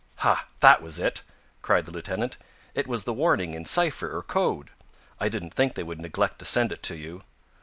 [0.15, 0.47] "Ha!
[0.61, 1.21] That was it!"
[1.61, 2.37] cried the lieutenant.
[2.73, 4.71] "It was the warning in cipher or code.
[5.19, 7.21] I didn't think they would neglect to send it to you."